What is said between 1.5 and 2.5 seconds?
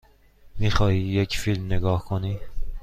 نگاه کنی؟